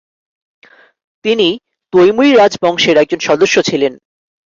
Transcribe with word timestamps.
তিনি 1.25 1.47
তৈমুরী 1.93 2.31
রাজবংশের 2.33 2.95
একজন 2.97 3.19
সদস্য 3.27 3.55
ছিলেন। 3.63 3.93